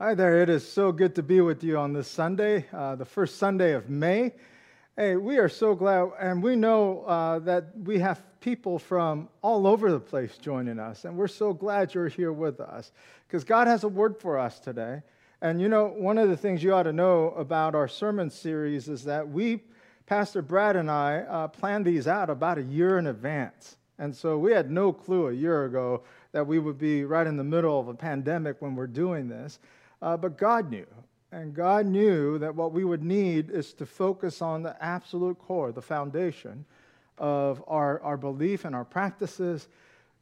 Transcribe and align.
Hi 0.00 0.12
there. 0.12 0.42
It 0.42 0.48
is 0.48 0.68
so 0.68 0.90
good 0.90 1.14
to 1.14 1.22
be 1.22 1.40
with 1.40 1.62
you 1.62 1.78
on 1.78 1.92
this 1.92 2.08
Sunday, 2.08 2.66
uh, 2.72 2.96
the 2.96 3.04
first 3.04 3.38
Sunday 3.38 3.74
of 3.74 3.88
May. 3.88 4.32
Hey, 4.96 5.14
we 5.14 5.38
are 5.38 5.48
so 5.48 5.76
glad, 5.76 6.10
and 6.18 6.42
we 6.42 6.56
know 6.56 7.04
uh, 7.04 7.38
that 7.38 7.66
we 7.84 8.00
have 8.00 8.20
people 8.40 8.76
from 8.76 9.28
all 9.40 9.68
over 9.68 9.92
the 9.92 10.00
place 10.00 10.36
joining 10.36 10.80
us, 10.80 11.04
and 11.04 11.16
we're 11.16 11.28
so 11.28 11.52
glad 11.52 11.94
you're 11.94 12.08
here 12.08 12.32
with 12.32 12.58
us 12.58 12.90
because 13.28 13.44
God 13.44 13.68
has 13.68 13.84
a 13.84 13.88
word 13.88 14.18
for 14.18 14.36
us 14.36 14.58
today. 14.58 15.00
And 15.40 15.60
you 15.60 15.68
know, 15.68 15.86
one 15.86 16.18
of 16.18 16.28
the 16.28 16.36
things 16.36 16.60
you 16.60 16.74
ought 16.74 16.82
to 16.82 16.92
know 16.92 17.30
about 17.30 17.76
our 17.76 17.86
sermon 17.86 18.30
series 18.30 18.88
is 18.88 19.04
that 19.04 19.28
we, 19.28 19.62
Pastor 20.06 20.42
Brad 20.42 20.74
and 20.74 20.90
I, 20.90 21.18
uh, 21.18 21.46
planned 21.46 21.84
these 21.84 22.08
out 22.08 22.30
about 22.30 22.58
a 22.58 22.62
year 22.62 22.98
in 22.98 23.06
advance. 23.06 23.76
And 24.00 24.14
so 24.14 24.38
we 24.38 24.50
had 24.50 24.72
no 24.72 24.92
clue 24.92 25.28
a 25.28 25.32
year 25.32 25.66
ago 25.66 26.02
that 26.32 26.44
we 26.44 26.58
would 26.58 26.78
be 26.78 27.04
right 27.04 27.28
in 27.28 27.36
the 27.36 27.44
middle 27.44 27.78
of 27.78 27.86
a 27.86 27.94
pandemic 27.94 28.60
when 28.60 28.74
we're 28.74 28.88
doing 28.88 29.28
this. 29.28 29.60
Uh, 30.04 30.18
but 30.18 30.36
God 30.36 30.70
knew. 30.70 30.86
And 31.32 31.54
God 31.54 31.86
knew 31.86 32.38
that 32.38 32.54
what 32.54 32.72
we 32.72 32.84
would 32.84 33.02
need 33.02 33.50
is 33.50 33.72
to 33.74 33.86
focus 33.86 34.42
on 34.42 34.62
the 34.62 34.76
absolute 34.84 35.38
core, 35.38 35.72
the 35.72 35.82
foundation 35.82 36.66
of 37.16 37.64
our, 37.66 38.00
our 38.02 38.18
belief 38.18 38.66
and 38.66 38.74
our 38.74 38.84
practices 38.84 39.66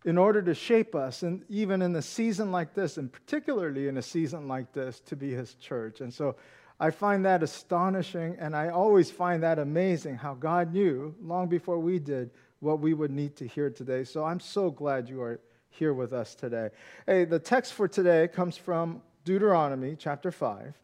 in 0.05 0.17
order 0.17 0.41
to 0.41 0.55
shape 0.55 0.95
us, 0.95 1.23
and 1.23 1.45
even 1.49 1.83
in 1.83 1.95
a 1.97 2.03
season 2.03 2.53
like 2.53 2.75
this, 2.75 2.97
and 2.97 3.13
particularly 3.13 3.89
in 3.89 3.97
a 3.97 4.03
season 4.03 4.47
like 4.47 4.73
this, 4.73 5.01
to 5.01 5.17
be 5.17 5.33
His 5.33 5.55
church. 5.55 6.01
And 6.01 6.15
so 6.15 6.37
I 6.79 6.91
find 6.91 7.25
that 7.25 7.43
astonishing, 7.43 8.37
and 8.39 8.55
I 8.55 8.69
always 8.69 9.11
find 9.11 9.43
that 9.43 9.59
amazing 9.59 10.17
how 10.17 10.35
God 10.35 10.73
knew 10.73 11.15
long 11.21 11.49
before 11.49 11.79
we 11.79 11.99
did 11.99 12.31
what 12.61 12.79
we 12.79 12.95
would 12.95 13.11
need 13.11 13.35
to 13.37 13.49
hear 13.49 13.69
today. 13.69 14.05
So 14.05 14.25
I'm 14.25 14.41
so 14.41 14.71
glad 14.71 15.09
you 15.09 15.21
are 15.23 15.41
here 15.71 15.93
with 15.93 16.13
us 16.13 16.35
today. 16.37 16.71
Hey, 17.07 17.25
the 17.25 17.39
text 17.39 17.73
for 17.73 17.89
today 17.89 18.29
comes 18.29 18.57
from 18.57 19.03
Deuteronomy 19.25 19.97
chapter 19.97 20.31
5. 20.33 20.75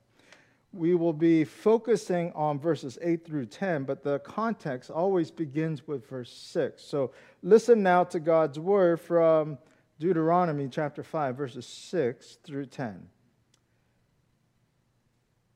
We 0.72 0.94
will 0.94 1.12
be 1.12 1.44
focusing 1.44 2.32
on 2.34 2.60
verses 2.60 2.98
8 3.00 3.24
through 3.24 3.46
10, 3.46 3.84
but 3.84 4.02
the 4.02 4.18
context 4.20 4.90
always 4.90 5.30
begins 5.30 5.86
with 5.88 6.08
verse 6.08 6.32
6. 6.32 6.82
So 6.82 7.12
listen 7.42 7.82
now 7.82 8.04
to 8.04 8.20
God's 8.20 8.58
word 8.58 9.00
from 9.00 9.58
Deuteronomy 9.98 10.68
chapter 10.68 11.02
5, 11.02 11.36
verses 11.36 11.66
6 11.66 12.38
through 12.44 12.66
10. 12.66 13.08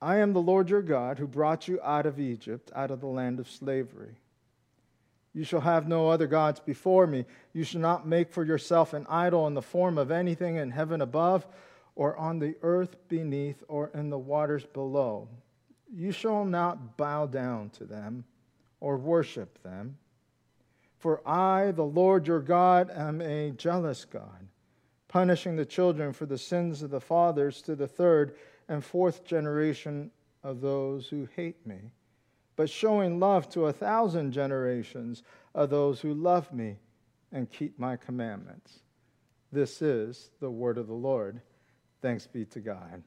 I 0.00 0.16
am 0.16 0.32
the 0.32 0.42
Lord 0.42 0.68
your 0.68 0.82
God 0.82 1.18
who 1.18 1.28
brought 1.28 1.68
you 1.68 1.78
out 1.82 2.06
of 2.06 2.18
Egypt, 2.18 2.72
out 2.74 2.90
of 2.90 3.00
the 3.00 3.06
land 3.06 3.38
of 3.38 3.48
slavery. 3.48 4.16
You 5.34 5.44
shall 5.44 5.60
have 5.60 5.86
no 5.86 6.08
other 6.08 6.26
gods 6.26 6.58
before 6.58 7.06
me. 7.06 7.24
You 7.52 7.64
shall 7.64 7.80
not 7.80 8.06
make 8.06 8.32
for 8.32 8.44
yourself 8.44 8.92
an 8.92 9.06
idol 9.08 9.46
in 9.46 9.54
the 9.54 9.62
form 9.62 9.98
of 9.98 10.10
anything 10.10 10.56
in 10.56 10.70
heaven 10.70 11.00
above 11.00 11.46
or 11.94 12.16
on 12.16 12.38
the 12.38 12.56
earth 12.62 12.96
beneath, 13.08 13.62
or 13.68 13.90
in 13.94 14.10
the 14.10 14.18
waters 14.18 14.64
below. 14.64 15.28
You 15.94 16.12
shall 16.12 16.44
not 16.44 16.96
bow 16.96 17.26
down 17.26 17.70
to 17.70 17.84
them 17.84 18.24
or 18.80 18.96
worship 18.96 19.62
them. 19.62 19.98
For 20.98 21.26
I, 21.28 21.72
the 21.72 21.84
Lord 21.84 22.26
your 22.26 22.40
God, 22.40 22.90
am 22.90 23.20
a 23.20 23.50
jealous 23.50 24.04
God, 24.04 24.46
punishing 25.08 25.56
the 25.56 25.66
children 25.66 26.12
for 26.12 26.26
the 26.26 26.38
sins 26.38 26.82
of 26.82 26.90
the 26.90 27.00
fathers 27.00 27.60
to 27.62 27.76
the 27.76 27.88
third 27.88 28.36
and 28.68 28.84
fourth 28.84 29.24
generation 29.24 30.10
of 30.42 30.60
those 30.60 31.08
who 31.08 31.28
hate 31.36 31.66
me, 31.66 31.90
but 32.56 32.70
showing 32.70 33.20
love 33.20 33.48
to 33.50 33.66
a 33.66 33.72
thousand 33.72 34.32
generations 34.32 35.22
of 35.54 35.70
those 35.70 36.00
who 36.00 36.14
love 36.14 36.52
me 36.52 36.78
and 37.32 37.50
keep 37.50 37.78
my 37.78 37.96
commandments. 37.96 38.80
This 39.50 39.82
is 39.82 40.30
the 40.40 40.50
word 40.50 40.78
of 40.78 40.86
the 40.86 40.94
Lord. 40.94 41.40
Thanks 42.02 42.26
be 42.26 42.44
to 42.46 42.58
God. 42.58 43.04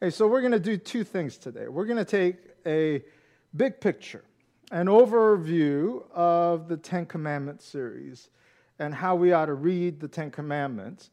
Hey, 0.00 0.10
so 0.10 0.26
we're 0.26 0.40
going 0.40 0.52
to 0.52 0.58
do 0.58 0.76
two 0.76 1.04
things 1.04 1.38
today. 1.38 1.68
We're 1.68 1.84
going 1.84 2.04
to 2.04 2.04
take 2.04 2.38
a 2.66 3.04
big 3.54 3.80
picture, 3.80 4.24
an 4.72 4.88
overview 4.88 6.02
of 6.10 6.66
the 6.66 6.76
Ten 6.76 7.06
Commandments 7.06 7.64
series 7.64 8.30
and 8.80 8.92
how 8.92 9.14
we 9.14 9.32
ought 9.32 9.46
to 9.46 9.54
read 9.54 10.00
the 10.00 10.08
Ten 10.08 10.32
Commandments. 10.32 11.10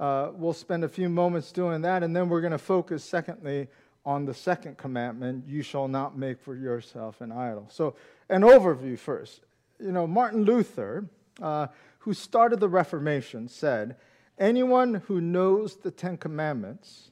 Uh, 0.00 0.30
we'll 0.32 0.54
spend 0.54 0.84
a 0.84 0.88
few 0.88 1.10
moments 1.10 1.52
doing 1.52 1.82
that, 1.82 2.02
and 2.02 2.16
then 2.16 2.30
we're 2.30 2.40
going 2.40 2.50
to 2.50 2.58
focus, 2.58 3.04
secondly, 3.04 3.68
on 4.06 4.24
the 4.24 4.32
second 4.32 4.78
commandment 4.78 5.44
you 5.46 5.60
shall 5.60 5.86
not 5.86 6.16
make 6.16 6.40
for 6.40 6.56
yourself 6.56 7.20
an 7.20 7.30
idol. 7.30 7.68
So, 7.70 7.94
an 8.30 8.40
overview 8.40 8.98
first. 8.98 9.42
You 9.78 9.92
know, 9.92 10.06
Martin 10.06 10.44
Luther, 10.44 11.04
uh, 11.42 11.66
who 11.98 12.14
started 12.14 12.58
the 12.58 12.70
Reformation, 12.70 13.48
said, 13.48 13.96
Anyone 14.38 14.94
who 15.06 15.20
knows 15.20 15.76
the 15.76 15.90
Ten 15.90 16.16
Commandments 16.16 17.10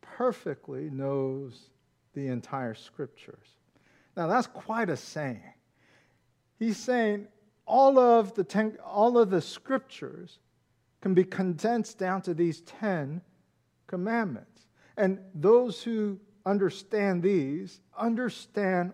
perfectly 0.00 0.90
knows 0.90 1.70
the 2.14 2.28
entire 2.28 2.74
scriptures. 2.74 3.56
Now, 4.16 4.26
that's 4.26 4.46
quite 4.46 4.90
a 4.90 4.96
saying. 4.96 5.54
He's 6.58 6.76
saying 6.76 7.28
all 7.66 7.98
of 7.98 8.34
the, 8.34 8.44
ten, 8.44 8.76
all 8.84 9.16
of 9.16 9.30
the 9.30 9.40
scriptures 9.40 10.38
can 11.00 11.14
be 11.14 11.24
condensed 11.24 11.98
down 11.98 12.22
to 12.22 12.34
these 12.34 12.60
10 12.62 13.22
commandments. 13.86 14.66
And 14.96 15.18
those 15.34 15.82
who 15.82 16.20
understand 16.44 17.22
these 17.22 17.80
understand 17.96 18.92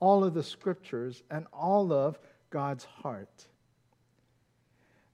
all 0.00 0.24
of 0.24 0.34
the 0.34 0.42
scriptures 0.42 1.22
and 1.30 1.46
all 1.52 1.92
of 1.92 2.18
God's 2.50 2.84
heart. 2.84 3.46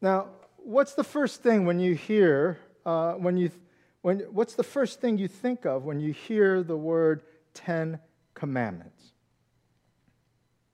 Now, 0.00 0.28
what's 0.66 0.94
the 0.94 1.04
first 1.04 1.42
thing 1.42 1.64
when 1.64 1.78
you 1.78 1.94
hear, 1.94 2.58
uh, 2.84 3.12
when 3.12 3.36
you, 3.36 3.50
when, 4.02 4.18
what's 4.32 4.54
the 4.54 4.64
first 4.64 5.00
thing 5.00 5.16
you 5.16 5.28
think 5.28 5.64
of 5.64 5.84
when 5.84 6.00
you 6.00 6.12
hear 6.12 6.62
the 6.62 6.76
word 6.76 7.22
Ten 7.54 8.00
Commandments? 8.34 9.12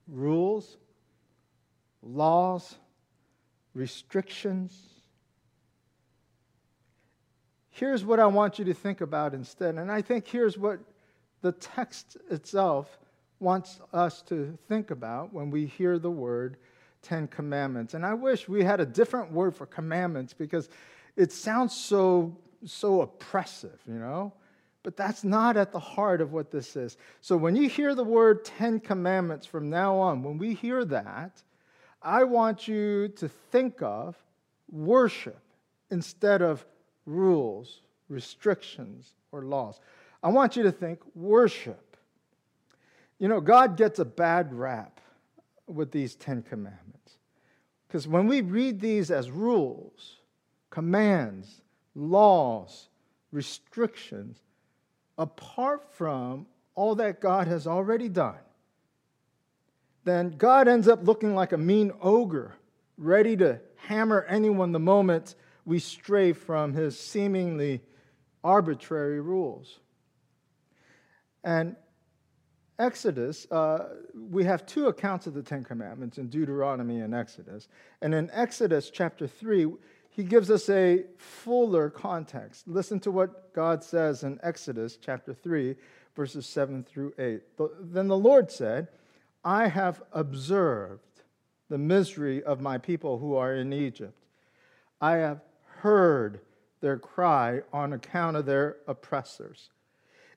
Rules, 0.09 0.79
laws, 2.03 2.77
restrictions. 3.75 4.77
Here's 7.69 8.05
what 8.05 8.19
I 8.19 8.27
want 8.27 8.59
you 8.59 8.65
to 8.67 8.75
think 8.75 9.03
about 9.03 9.35
instead. 9.35 9.77
And 9.77 9.93
I 9.93 10.01
think 10.01 10.27
here's 10.27 10.57
what 10.57 10.81
the 11.43 11.53
text 11.53 12.17
itself 12.31 12.99
wants 13.41 13.81
us 13.93 14.23
to 14.23 14.57
think 14.69 14.91
about 14.91 15.33
when 15.35 15.51
we 15.51 15.67
hear 15.67 15.99
the 15.99 16.11
word 16.11 16.57
Ten 17.03 17.27
Commandments. 17.29 17.95
And 17.95 18.07
I 18.07 18.15
wish 18.15 18.49
we 18.49 18.65
had 18.65 18.81
a 18.81 18.87
different 18.87 19.33
word 19.33 19.55
for 19.55 19.67
commandments 19.67 20.33
because 20.33 20.69
it 21.17 21.33
sounds 21.33 21.75
so, 21.75 22.37
so 22.65 23.03
oppressive, 23.03 23.81
you 23.87 23.99
know? 23.99 24.33
But 24.85 24.97
that's 24.97 25.23
not 25.23 25.57
at 25.57 25.71
the 25.71 25.79
heart 25.79 26.21
of 26.21 26.33
what 26.33 26.51
this 26.51 26.75
is. 26.75 26.97
So 27.21 27.37
when 27.37 27.55
you 27.55 27.69
hear 27.69 27.95
the 27.95 28.05
word 28.05 28.45
Ten 28.45 28.81
Commandments 28.81 29.47
from 29.47 29.71
now 29.71 29.97
on, 29.97 30.23
when 30.23 30.39
we 30.39 30.55
hear 30.55 30.85
that, 30.87 31.43
I 32.01 32.25
want 32.25 32.67
you 32.67 33.09
to 33.09 33.29
think 33.29 33.81
of 33.81 34.17
worship 34.71 35.41
instead 35.91 36.43
of 36.43 36.65
rules, 37.07 37.83
restrictions, 38.09 39.15
or 39.31 39.43
laws. 39.43 39.79
I 40.23 40.29
want 40.29 40.57
you 40.57 40.63
to 40.65 40.73
think 40.73 41.01
worship. 41.15 41.97
You 43.19 43.29
know, 43.29 43.41
God 43.41 43.77
gets 43.77 43.99
a 43.99 44.05
bad 44.05 44.53
rap 44.53 45.01
with 45.69 45.93
these 45.93 46.17
Ten 46.17 46.43
Commandments. 46.43 46.92
Because 47.93 48.09
when 48.09 48.27
we 48.27 48.41
read 48.41 48.81
these 48.81 49.11
as 49.11 49.31
rules, 49.31 50.17
commands, 50.71 51.61
laws, 51.95 52.89
restrictions, 53.33 54.39
apart 55.19 55.85
from 55.93 56.47
all 56.75 56.95
that 56.95 57.21
God 57.21 57.49
has 57.49 57.67
already 57.67 58.09
done, 58.09 58.39
then 60.05 60.31
God 60.39 60.69
ends 60.69 60.89
up 60.89 61.07
looking 61.07 61.35
like 61.35 61.53
a 61.53 61.59
mean 61.59 61.93
ogre, 62.01 62.55
ready 62.97 63.37
to 63.37 63.61
hammer 63.77 64.25
anyone 64.27 64.73
the 64.73 64.79
moment 64.79 65.35
we 65.67 65.79
stray 65.79 66.33
from 66.33 66.73
his 66.73 66.99
seemingly 66.99 67.83
arbitrary 68.43 69.21
rules. 69.21 69.81
And 71.45 71.77
Exodus, 72.79 73.47
uh, 73.51 73.91
we 74.15 74.45
have 74.45 74.67
two 74.67 74.87
accounts 74.87 75.27
of 75.27 75.35
the 75.35 75.43
Ten 75.43 75.63
Commandments 75.63 76.19
in 76.19 76.29
Deuteronomy 76.29 77.01
and 77.01 77.15
Exodus. 77.15 77.69
And 78.01 78.15
in 78.15 78.31
Exodus 78.33 78.91
chapter 78.91 79.27
3, 79.27 79.67
he 80.11 80.25
gives 80.25 80.51
us 80.51 80.69
a 80.69 81.05
fuller 81.17 81.91
context. 81.91 82.67
Listen 82.69 83.01
to 83.01 83.11
what 83.11 83.55
God 83.55 83.83
says 83.85 84.25
in 84.25 84.39
Exodus 84.43 84.99
chapter 85.01 85.33
3, 85.33 85.75
verses 86.15 86.47
7 86.47 86.85
through 86.85 87.15
8. 87.19 87.43
Then 87.81 88.09
the 88.09 88.17
Lord 88.17 88.51
said, 88.51 88.89
I 89.45 89.69
have 89.69 90.03
observed 90.13 91.23
the 91.69 91.79
misery 91.79 92.43
of 92.43 92.61
my 92.61 92.79
people 92.79 93.19
who 93.19 93.35
are 93.35 93.55
in 93.55 93.73
Egypt. 93.73 94.27
I 95.01 95.17
have 95.17 95.41
heard 95.79 96.41
their 96.81 96.99
cry 96.99 97.63
on 97.73 97.93
account 97.93 98.37
of 98.37 98.45
their 98.45 98.77
oppressors. 98.87 99.71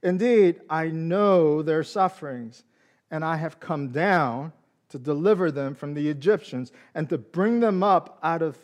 Indeed, 0.05 0.61
I 0.69 0.89
know 0.89 1.63
their 1.63 1.83
sufferings, 1.83 2.63
and 3.09 3.25
I 3.25 3.37
have 3.37 3.59
come 3.59 3.87
down 3.89 4.53
to 4.89 4.99
deliver 4.99 5.49
them 5.49 5.73
from 5.73 5.95
the 5.95 6.09
Egyptians 6.09 6.71
and 6.93 7.09
to 7.09 7.17
bring 7.17 7.59
them 7.59 7.81
up 7.81 8.19
out 8.21 8.43
of 8.43 8.55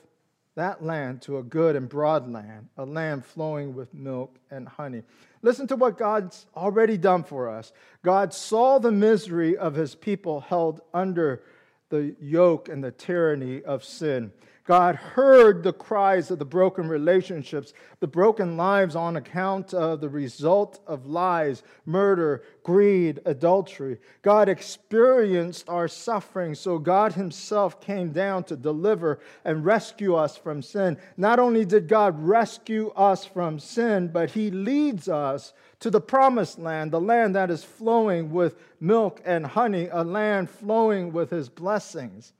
that 0.53 0.83
land 0.83 1.23
to 1.23 1.39
a 1.39 1.43
good 1.43 1.75
and 1.75 1.89
broad 1.89 2.31
land, 2.31 2.67
a 2.77 2.85
land 2.85 3.25
flowing 3.25 3.73
with 3.73 3.91
milk 3.91 4.37
and 4.51 4.67
honey. 4.67 5.01
Listen 5.41 5.65
to 5.65 5.75
what 5.75 5.97
God's 5.97 6.45
already 6.55 6.95
done 6.95 7.23
for 7.23 7.49
us. 7.49 7.73
God 8.03 8.35
saw 8.35 8.77
the 8.77 8.91
misery 8.91 9.57
of 9.57 9.73
his 9.73 9.95
people 9.95 10.41
held 10.41 10.81
under 10.93 11.41
the 11.89 12.15
yoke 12.21 12.69
and 12.69 12.83
the 12.83 12.91
tyranny 12.91 13.63
of 13.63 13.83
sin. 13.83 14.31
God 14.71 14.95
heard 14.95 15.63
the 15.63 15.73
cries 15.73 16.31
of 16.31 16.39
the 16.39 16.45
broken 16.45 16.87
relationships, 16.87 17.73
the 17.99 18.07
broken 18.07 18.55
lives 18.55 18.95
on 18.95 19.17
account 19.17 19.73
of 19.73 19.99
the 19.99 20.07
result 20.07 20.79
of 20.87 21.05
lies, 21.05 21.61
murder, 21.85 22.45
greed, 22.63 23.19
adultery. 23.25 23.97
God 24.21 24.47
experienced 24.47 25.67
our 25.67 25.89
suffering, 25.89 26.55
so 26.55 26.77
God 26.77 27.11
Himself 27.11 27.81
came 27.81 28.13
down 28.13 28.45
to 28.45 28.55
deliver 28.55 29.19
and 29.43 29.65
rescue 29.65 30.15
us 30.15 30.37
from 30.37 30.61
sin. 30.61 30.97
Not 31.17 31.37
only 31.37 31.65
did 31.65 31.89
God 31.89 32.17
rescue 32.25 32.91
us 32.91 33.25
from 33.25 33.59
sin, 33.59 34.07
but 34.07 34.31
He 34.31 34.51
leads 34.51 35.09
us 35.09 35.51
to 35.81 35.89
the 35.89 35.99
promised 35.99 36.59
land, 36.59 36.91
the 36.91 37.01
land 37.01 37.35
that 37.35 37.51
is 37.51 37.65
flowing 37.65 38.31
with 38.31 38.55
milk 38.79 39.21
and 39.25 39.47
honey, 39.47 39.89
a 39.91 40.05
land 40.05 40.49
flowing 40.49 41.11
with 41.11 41.29
His 41.29 41.49
blessings. 41.49 42.31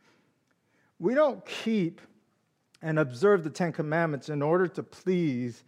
We 0.97 1.13
don't 1.13 1.45
keep 1.45 1.99
and 2.81 2.99
observe 2.99 3.43
the 3.43 3.49
Ten 3.49 3.71
Commandments 3.71 4.29
in 4.29 4.41
order 4.41 4.67
to 4.67 4.83
please 4.83 5.63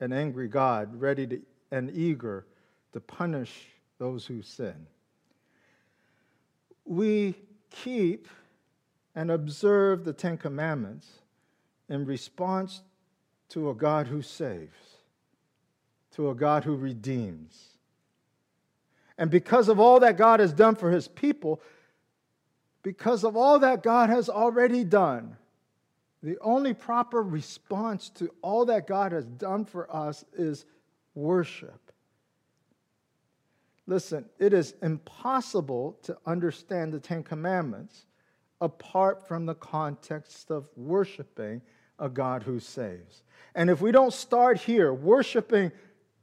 an 0.00 0.12
angry 0.12 0.48
God, 0.48 1.00
ready 1.00 1.26
to, 1.26 1.40
and 1.70 1.90
eager 1.90 2.46
to 2.92 3.00
punish 3.00 3.66
those 3.98 4.26
who 4.26 4.42
sin. 4.42 4.86
We 6.84 7.34
keep 7.70 8.28
and 9.14 9.30
observe 9.30 10.04
the 10.04 10.12
Ten 10.12 10.36
Commandments 10.36 11.08
in 11.88 12.04
response 12.04 12.82
to 13.50 13.70
a 13.70 13.74
God 13.74 14.06
who 14.06 14.22
saves, 14.22 14.96
to 16.12 16.30
a 16.30 16.34
God 16.34 16.64
who 16.64 16.76
redeems. 16.76 17.68
And 19.16 19.30
because 19.30 19.68
of 19.68 19.78
all 19.78 20.00
that 20.00 20.16
God 20.16 20.40
has 20.40 20.52
done 20.52 20.74
for 20.74 20.90
his 20.90 21.08
people, 21.08 21.60
because 22.82 23.24
of 23.24 23.36
all 23.36 23.60
that 23.60 23.82
God 23.82 24.10
has 24.10 24.28
already 24.28 24.82
done, 24.84 25.36
the 26.24 26.38
only 26.40 26.72
proper 26.72 27.22
response 27.22 28.08
to 28.08 28.30
all 28.40 28.64
that 28.64 28.86
God 28.86 29.12
has 29.12 29.26
done 29.26 29.66
for 29.66 29.94
us 29.94 30.24
is 30.32 30.64
worship. 31.14 31.92
Listen, 33.86 34.24
it 34.38 34.54
is 34.54 34.74
impossible 34.80 35.98
to 36.04 36.16
understand 36.24 36.94
the 36.94 36.98
Ten 36.98 37.22
Commandments 37.22 38.06
apart 38.62 39.28
from 39.28 39.44
the 39.44 39.54
context 39.54 40.50
of 40.50 40.66
worshiping 40.76 41.60
a 41.98 42.08
God 42.08 42.42
who 42.42 42.58
saves. 42.58 43.22
And 43.54 43.68
if 43.68 43.82
we 43.82 43.92
don't 43.92 44.14
start 44.14 44.58
here, 44.58 44.94
worshiping 44.94 45.72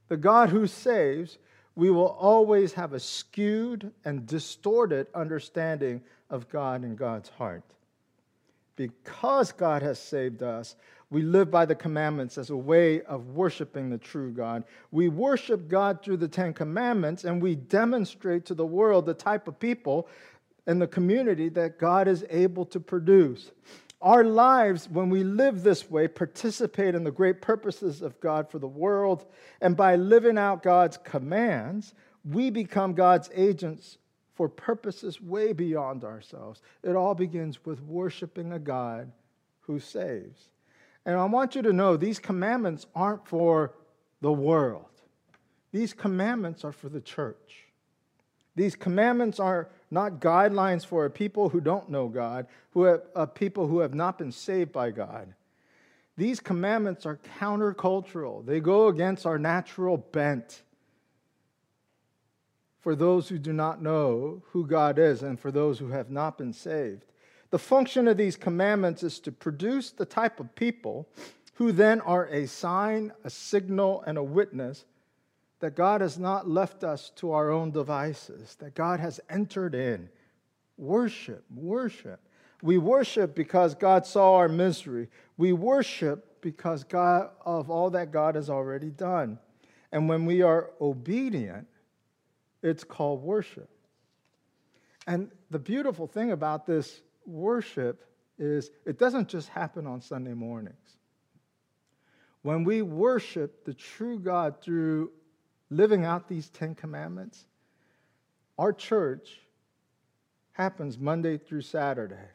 the 0.07 0.17
God 0.17 0.49
who 0.49 0.65
saves, 0.65 1.37
we 1.75 1.91
will 1.91 2.07
always 2.07 2.73
have 2.73 2.93
a 2.93 2.99
skewed 2.99 3.91
and 4.03 4.25
distorted 4.25 5.05
understanding 5.13 6.01
of 6.31 6.49
God 6.49 6.81
and 6.81 6.97
God's 6.97 7.29
heart 7.29 7.63
because 8.75 9.51
God 9.51 9.81
has 9.81 9.99
saved 9.99 10.43
us, 10.43 10.75
we 11.09 11.23
live 11.23 11.51
by 11.51 11.65
the 11.65 11.75
commandments 11.75 12.37
as 12.37 12.49
a 12.51 12.55
way 12.55 13.01
of 13.01 13.31
worshiping 13.31 13.89
the 13.89 13.97
true 13.97 14.31
God. 14.31 14.63
We 14.91 15.09
worship 15.09 15.67
God 15.67 16.01
through 16.01 16.17
the 16.17 16.27
Ten 16.27 16.53
Commandments, 16.53 17.25
and 17.25 17.41
we 17.41 17.55
demonstrate 17.55 18.45
to 18.45 18.53
the 18.53 18.65
world 18.65 19.05
the 19.05 19.13
type 19.13 19.47
of 19.49 19.59
people 19.59 20.07
and 20.67 20.81
the 20.81 20.87
community 20.87 21.49
that 21.49 21.79
God 21.79 22.07
is 22.07 22.25
able 22.29 22.65
to 22.67 22.79
produce. 22.79 23.51
Our 24.01 24.23
lives, 24.23 24.89
when 24.89 25.09
we 25.09 25.23
live 25.23 25.63
this 25.63 25.91
way, 25.91 26.07
participate 26.07 26.95
in 26.95 27.03
the 27.03 27.11
great 27.11 27.41
purposes 27.41 28.01
of 28.01 28.19
God 28.19 28.49
for 28.49 28.57
the 28.57 28.67
world, 28.67 29.25
and 29.59 29.75
by 29.75 29.97
living 29.97 30.37
out 30.37 30.63
God's 30.63 30.97
commands, 30.97 31.93
we 32.23 32.49
become 32.49 32.93
God's 32.93 33.29
agents 33.33 33.97
for 34.33 34.49
purposes 34.49 35.21
way 35.21 35.53
beyond 35.53 36.03
ourselves. 36.03 36.61
It 36.83 36.95
all 36.95 37.15
begins 37.15 37.65
with 37.65 37.81
worshiping 37.83 38.53
a 38.53 38.59
God 38.59 39.11
who 39.61 39.79
saves. 39.79 40.49
And 41.05 41.17
I 41.17 41.25
want 41.25 41.55
you 41.55 41.61
to 41.63 41.73
know 41.73 41.97
these 41.97 42.19
commandments 42.19 42.85
aren't 42.95 43.27
for 43.27 43.73
the 44.21 44.31
world, 44.31 44.85
these 45.71 45.93
commandments 45.93 46.63
are 46.63 46.71
for 46.71 46.89
the 46.89 47.01
church. 47.01 47.65
These 48.53 48.75
commandments 48.75 49.39
are 49.39 49.69
not 49.89 50.19
guidelines 50.19 50.85
for 50.85 51.05
a 51.05 51.09
people 51.09 51.47
who 51.47 51.61
don't 51.61 51.89
know 51.89 52.09
God, 52.09 52.47
who 52.71 52.83
have, 52.83 53.01
uh, 53.15 53.25
people 53.25 53.65
who 53.65 53.79
have 53.79 53.93
not 53.93 54.17
been 54.17 54.31
saved 54.31 54.73
by 54.73 54.91
God. 54.91 55.33
These 56.17 56.41
commandments 56.41 57.05
are 57.05 57.17
countercultural. 57.39 58.45
They 58.45 58.59
go 58.59 58.89
against 58.89 59.25
our 59.25 59.39
natural 59.39 59.97
bent 59.97 60.63
for 62.81 62.95
those 62.95 63.29
who 63.29 63.37
do 63.37 63.53
not 63.53 63.81
know 63.81 64.41
who 64.51 64.65
God 64.65 64.99
is 64.99 65.21
and 65.21 65.39
for 65.39 65.51
those 65.51 65.79
who 65.79 65.89
have 65.89 66.09
not 66.09 66.37
been 66.37 66.51
saved. 66.51 67.05
The 67.51 67.59
function 67.59 68.07
of 68.07 68.17
these 68.17 68.35
commandments 68.35 69.03
is 69.03 69.19
to 69.21 69.31
produce 69.31 69.91
the 69.91 70.05
type 70.05 70.39
of 70.39 70.55
people 70.55 71.07
who 71.55 71.71
then 71.71 72.01
are 72.01 72.25
a 72.27 72.47
sign, 72.47 73.11
a 73.23 73.29
signal, 73.29 74.03
and 74.07 74.17
a 74.17 74.23
witness 74.23 74.85
that 75.59 75.75
God 75.75 76.01
has 76.01 76.17
not 76.17 76.49
left 76.49 76.83
us 76.83 77.11
to 77.17 77.33
our 77.33 77.51
own 77.51 77.69
devices, 77.71 78.55
that 78.55 78.73
God 78.73 78.99
has 78.99 79.19
entered 79.29 79.75
in. 79.75 80.09
Worship, 80.77 81.43
worship. 81.53 82.19
We 82.63 82.79
worship 82.79 83.35
because 83.35 83.75
God 83.75 84.07
saw 84.07 84.35
our 84.35 84.49
misery. 84.49 85.09
We 85.37 85.53
worship 85.53 86.41
because 86.41 86.83
God 86.83 87.29
of 87.45 87.69
all 87.69 87.91
that 87.91 88.11
God 88.11 88.33
has 88.35 88.49
already 88.49 88.89
done. 88.89 89.37
And 89.91 90.09
when 90.09 90.25
we 90.25 90.41
are 90.41 90.71
obedient, 90.79 91.67
it's 92.61 92.83
called 92.83 93.21
worship. 93.21 93.69
And 95.07 95.31
the 95.49 95.59
beautiful 95.59 96.07
thing 96.07 96.31
about 96.31 96.65
this 96.65 97.01
worship 97.25 98.05
is 98.37 98.69
it 98.85 98.97
doesn't 98.99 99.29
just 99.29 99.49
happen 99.49 99.87
on 99.87 100.01
Sunday 100.01 100.33
mornings. 100.33 100.97
When 102.43 102.63
we 102.63 102.81
worship 102.81 103.65
the 103.65 103.73
true 103.73 104.19
God 104.19 104.61
through 104.61 105.11
living 105.69 106.05
out 106.05 106.27
these 106.27 106.49
Ten 106.49 106.75
Commandments, 106.75 107.45
our 108.57 108.73
church 108.73 109.39
happens 110.53 110.97
Monday 110.97 111.37
through 111.37 111.61
Saturday. 111.61 112.29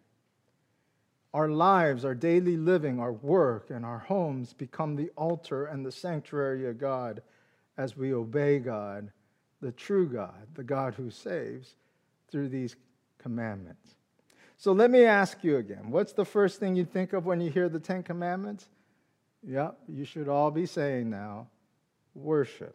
Our 1.35 1.49
lives, 1.49 2.05
our 2.05 2.15
daily 2.15 2.57
living, 2.57 2.99
our 2.99 3.13
work, 3.13 3.71
and 3.71 3.85
our 3.85 3.99
homes 3.99 4.53
become 4.53 4.97
the 4.97 5.11
altar 5.17 5.67
and 5.67 5.85
the 5.85 5.93
sanctuary 5.93 6.69
of 6.69 6.79
God 6.79 7.21
as 7.77 7.97
we 7.97 8.15
obey 8.15 8.59
God 8.59 9.11
the 9.61 9.73
true 9.73 10.09
God, 10.09 10.47
the 10.55 10.65
God 10.65 10.95
who 10.95 11.11
saves, 11.11 11.75
through 12.31 12.49
these 12.49 12.77
commandments. 13.19 13.95
So 14.59 14.73
let 14.73 14.91
me 14.91 15.05
ask 15.05 15.45
you 15.45 15.57
again 15.57 15.91
what's 15.91 16.13
the 16.13 16.25
first 16.25 16.61
thing 16.61 16.77
you 16.77 16.85
think 16.85 17.13
of 17.13 17.27
when 17.27 17.41
you 17.41 17.51
hear 17.51 17.69
the 17.69 17.81
Ten 17.81 18.03
Commandments? 18.03 18.69
Yep, 19.47 19.79
you 19.89 20.05
should 20.05 20.29
all 20.29 20.51
be 20.51 20.67
saying 20.67 21.11
now 21.11 21.49
worship. 22.15 22.75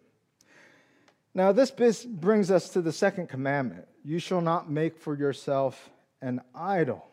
Now, 1.33 1.51
this 1.51 1.71
brings 1.71 2.51
us 2.51 2.69
to 2.69 2.81
the 2.81 2.91
second 2.91 3.27
commandment 3.27 3.87
you 4.03 4.19
shall 4.19 4.41
not 4.41 4.69
make 4.69 4.97
for 4.97 5.15
yourself 5.15 5.89
an 6.21 6.41
idol. 6.53 7.07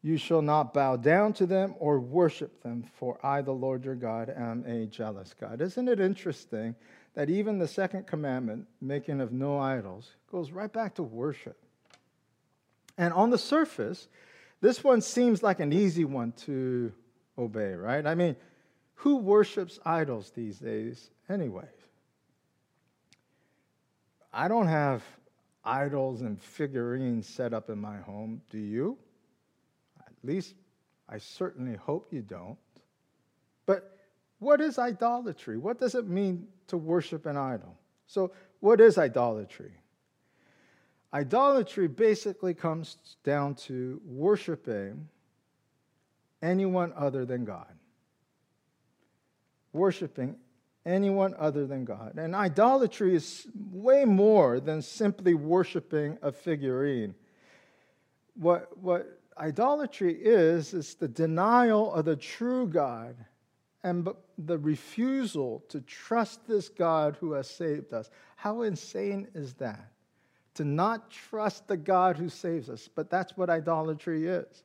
You 0.00 0.16
shall 0.16 0.42
not 0.42 0.74
bow 0.74 0.96
down 0.96 1.32
to 1.34 1.46
them 1.46 1.74
or 1.78 2.00
worship 2.00 2.62
them, 2.62 2.84
for 2.94 3.18
I, 3.22 3.42
the 3.42 3.52
Lord 3.52 3.84
your 3.84 3.94
God, 3.94 4.30
am 4.30 4.64
a 4.66 4.86
jealous 4.86 5.34
God. 5.38 5.60
Isn't 5.60 5.88
it 5.88 6.00
interesting 6.00 6.74
that 7.14 7.28
even 7.28 7.58
the 7.58 7.68
second 7.68 8.06
commandment, 8.06 8.66
making 8.80 9.20
of 9.20 9.32
no 9.32 9.58
idols, 9.58 10.10
goes 10.30 10.50
right 10.50 10.72
back 10.72 10.94
to 10.94 11.02
worship. 11.02 11.58
And 12.96 13.12
on 13.12 13.30
the 13.30 13.38
surface, 13.38 14.08
this 14.60 14.82
one 14.82 15.00
seems 15.00 15.42
like 15.42 15.60
an 15.60 15.72
easy 15.72 16.04
one 16.04 16.32
to 16.44 16.92
obey, 17.38 17.72
right? 17.72 18.06
I 18.06 18.14
mean, 18.14 18.36
who 18.94 19.16
worships 19.16 19.78
idols 19.84 20.30
these 20.34 20.58
days, 20.58 21.10
anyways? 21.28 21.66
I 24.32 24.48
don't 24.48 24.68
have 24.68 25.02
idols 25.64 26.22
and 26.22 26.40
figurines 26.40 27.26
set 27.28 27.52
up 27.52 27.68
in 27.68 27.78
my 27.78 27.98
home. 27.98 28.40
Do 28.50 28.58
you? 28.58 28.96
At 30.00 30.12
least 30.22 30.54
I 31.08 31.18
certainly 31.18 31.76
hope 31.76 32.12
you 32.12 32.22
don't. 32.22 32.56
But 33.66 33.98
what 34.42 34.60
is 34.60 34.76
idolatry? 34.76 35.56
What 35.56 35.78
does 35.78 35.94
it 35.94 36.08
mean 36.08 36.48
to 36.66 36.76
worship 36.76 37.26
an 37.26 37.36
idol? 37.36 37.78
So, 38.08 38.32
what 38.58 38.80
is 38.80 38.98
idolatry? 38.98 39.72
Idolatry 41.14 41.86
basically 41.86 42.52
comes 42.52 42.96
down 43.22 43.54
to 43.54 44.00
worshiping 44.04 45.08
anyone 46.42 46.92
other 46.96 47.24
than 47.24 47.44
God. 47.44 47.72
Worshiping 49.72 50.36
anyone 50.84 51.34
other 51.38 51.66
than 51.66 51.84
God. 51.84 52.14
And 52.16 52.34
idolatry 52.34 53.14
is 53.14 53.46
way 53.70 54.04
more 54.04 54.58
than 54.58 54.82
simply 54.82 55.34
worshiping 55.34 56.18
a 56.20 56.32
figurine. 56.32 57.14
What, 58.34 58.76
what 58.76 59.20
idolatry 59.38 60.14
is 60.14 60.74
is 60.74 60.94
the 60.96 61.06
denial 61.06 61.94
of 61.94 62.06
the 62.06 62.16
true 62.16 62.66
God 62.66 63.14
and 63.84 64.08
the 64.38 64.58
refusal 64.58 65.64
to 65.68 65.80
trust 65.80 66.46
this 66.46 66.68
God 66.68 67.16
who 67.20 67.32
has 67.32 67.48
saved 67.48 67.92
us. 67.92 68.10
How 68.36 68.62
insane 68.62 69.28
is 69.34 69.54
that? 69.54 69.90
To 70.54 70.64
not 70.64 71.10
trust 71.10 71.66
the 71.66 71.76
God 71.76 72.16
who 72.16 72.28
saves 72.28 72.68
us. 72.68 72.88
But 72.94 73.10
that's 73.10 73.36
what 73.36 73.50
idolatry 73.50 74.26
is. 74.26 74.64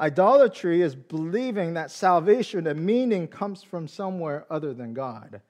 Idolatry 0.00 0.80
is 0.80 0.94
believing 0.94 1.74
that 1.74 1.90
salvation 1.90 2.66
and 2.66 2.80
meaning 2.80 3.28
comes 3.28 3.62
from 3.62 3.86
somewhere 3.86 4.46
other 4.50 4.72
than 4.72 4.94
God. 4.94 5.42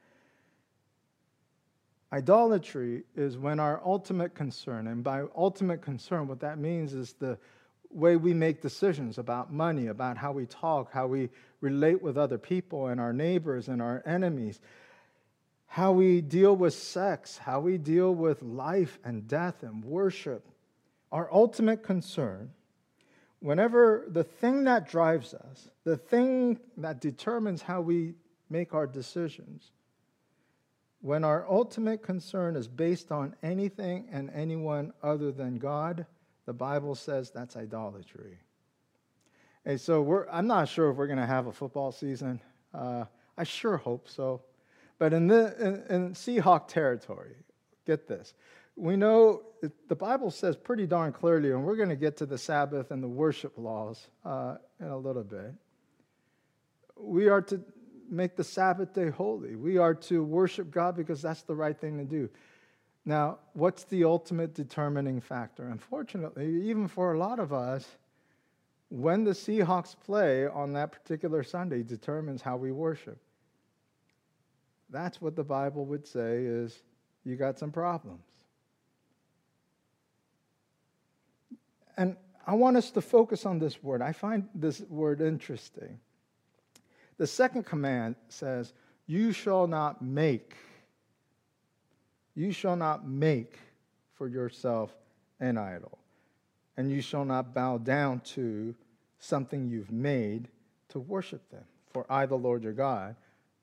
Idolatry 2.12 3.04
is 3.14 3.38
when 3.38 3.61
our 3.61 3.80
ultimate 3.85 4.35
concern, 4.35 4.88
and 4.88 5.04
by 5.04 5.23
ultimate 5.37 5.80
concern, 5.80 6.26
what 6.26 6.40
that 6.40 6.59
means 6.59 6.92
is 6.92 7.12
the 7.12 7.38
way 7.91 8.17
we 8.17 8.35
make 8.35 8.63
decisions 8.63 9.19
about 9.19 9.53
money, 9.53 9.89
about 9.89 10.17
how 10.17 10.33
we 10.33 10.47
talk, 10.47 10.93
how 10.93 11.07
we 11.07 11.31
relate 11.61 12.03
with 12.03 12.17
other 12.17 12.39
people 12.39 12.87
and 12.87 13.01
our 13.01 13.13
neighbors 13.13 13.69
and 13.69 13.83
our 13.83 14.03
enemies, 14.07 14.61
how 15.67 15.93
we 15.93 16.21
deal 16.21 16.55
with 16.55 16.75
sex, 16.75 17.39
how 17.39 17.61
we 17.61 17.79
deal 17.79 18.15
with 18.15 18.43
life 18.43 18.99
and 19.05 19.29
death 19.29 19.63
and 19.63 19.85
worship. 19.85 20.47
Our 21.13 21.33
ultimate 21.33 21.83
concern, 21.83 22.51
whenever 23.41 24.05
the 24.09 24.25
thing 24.25 24.65
that 24.65 24.89
drives 24.89 25.35
us, 25.35 25.69
the 25.85 25.97
thing 25.97 26.59
that 26.77 27.01
determines 27.01 27.63
how 27.63 27.81
we 27.81 28.15
make 28.49 28.75
our 28.75 28.87
decisions, 28.87 29.73
when 31.03 31.25
our 31.25 31.47
ultimate 31.49 32.03
concern 32.03 32.57
is 32.57 32.69
based 32.69 33.11
on 33.11 33.35
anything 33.43 34.09
and 34.13 34.31
anyone 34.31 34.93
other 35.03 35.33
than 35.33 35.59
God, 35.59 36.07
the 36.50 36.54
Bible 36.54 36.97
says 36.97 37.30
that's 37.30 37.57
idolatry. 37.57 38.37
And 39.64 39.80
so 39.80 40.25
I'm 40.28 40.49
not 40.49 40.69
sure 40.69 40.90
if 40.90 40.97
we're 40.97 41.07
going 41.07 41.21
to 41.21 41.25
have 41.25 41.47
a 41.47 41.52
football 41.52 41.92
season. 41.92 42.40
Uh, 42.75 43.04
I 43.38 43.45
sure 43.45 43.76
hope 43.76 44.09
so. 44.09 44.42
But 44.99 45.12
in, 45.12 45.28
the, 45.28 45.54
in, 45.61 45.95
in 45.95 46.12
Seahawk 46.14 46.66
territory, 46.66 47.37
get 47.87 48.09
this. 48.09 48.35
We 48.75 48.97
know 48.97 49.42
the 49.87 49.95
Bible 49.95 50.33
says 50.33 50.57
pretty 50.57 50.88
darn 50.88 51.12
clearly, 51.12 51.52
and 51.52 51.62
we're 51.62 51.76
going 51.76 51.88
to 51.88 51.95
get 51.95 52.16
to 52.16 52.26
the 52.26 52.37
Sabbath 52.37 52.90
and 52.90 53.00
the 53.00 53.07
worship 53.07 53.52
laws 53.57 54.09
uh, 54.25 54.57
in 54.80 54.88
a 54.88 54.99
little 54.99 55.23
bit. 55.23 55.54
We 56.97 57.28
are 57.28 57.42
to 57.42 57.61
make 58.11 58.35
the 58.35 58.42
Sabbath 58.42 58.92
day 58.92 59.11
holy. 59.11 59.54
We 59.54 59.78
are 59.78 59.95
to 59.95 60.25
worship 60.25 60.73
God 60.73 60.97
because 60.97 61.23
that's 61.23 61.42
the 61.42 61.54
right 61.54 61.78
thing 61.80 61.97
to 61.99 62.04
do. 62.04 62.28
Now, 63.11 63.38
what's 63.55 63.83
the 63.83 64.05
ultimate 64.05 64.55
determining 64.55 65.21
factor? 65.21 65.67
Unfortunately, 65.67 66.47
even 66.71 66.87
for 66.87 67.12
a 67.12 67.19
lot 67.19 67.40
of 67.40 67.52
us, 67.52 67.85
when 68.88 69.25
the 69.25 69.33
Seahawks 69.33 69.97
play 69.99 70.47
on 70.47 70.75
that 70.75 70.93
particular 70.93 71.43
Sunday 71.43 71.83
determines 71.83 72.40
how 72.40 72.57
we 72.57 72.71
worship. 72.71 73.19
That's 74.90 75.21
what 75.21 75.35
the 75.35 75.43
Bible 75.43 75.87
would 75.87 76.07
say 76.07 76.45
is 76.45 76.85
you 77.25 77.35
got 77.35 77.59
some 77.59 77.73
problems. 77.73 78.23
And 81.97 82.17
I 82.47 82.55
want 82.55 82.76
us 82.76 82.93
to 82.93 83.00
focus 83.00 83.45
on 83.45 83.59
this 83.59 83.83
word. 83.83 84.02
I 84.02 84.12
find 84.12 84.49
this 84.55 84.83
word 84.83 85.21
interesting. 85.21 85.99
The 87.17 87.26
second 87.26 87.67
command 87.67 88.14
says, 88.29 88.73
You 89.09 89.33
shall 89.33 89.67
not 89.67 90.00
make, 90.00 90.55
you 92.41 92.53
shall 92.53 92.77
not 92.77 93.07
make 93.07 93.59
for 94.15 94.27
yourself 94.27 94.91
an 95.41 95.59
idol, 95.59 95.99
and 96.79 96.91
you 96.91 97.03
shall 97.03 97.27
not 97.27 97.53
bow 97.53 97.77
down 97.77 98.21
to 98.21 98.75
something 99.19 99.69
you've 99.69 99.93
made 99.93 100.49
to 100.89 100.99
worship 100.99 101.47
them. 101.51 101.65
For 101.93 102.07
I, 102.09 102.25
the 102.25 102.39
Lord 102.39 102.63
your 102.63 102.73
God, 102.73 103.15